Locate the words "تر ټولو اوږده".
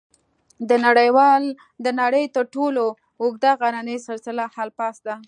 2.35-3.51